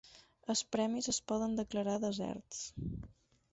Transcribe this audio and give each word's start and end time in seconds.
Els 0.53 0.63
premis 0.75 1.09
es 1.13 1.19
poden 1.33 1.53
declarar 1.61 1.99
deserts. 2.07 2.65